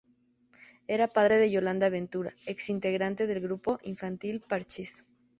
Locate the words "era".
0.87-1.05